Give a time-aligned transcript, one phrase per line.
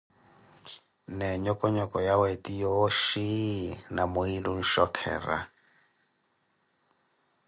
[1.17, 3.29] na enhokonhoko yawe eti yooshi
[3.95, 5.37] na mwiili onshokhera.